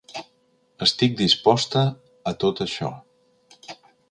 Estic 0.85 1.13
disposta 1.19 1.85
a 2.33 2.35
tot 2.45 2.65
això. 2.67 2.91